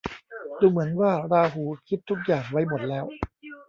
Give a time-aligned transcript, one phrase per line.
[0.59, 3.05] ดูเหมือนว่าราหูคิดทุกอย่างไว้หมดแล้ว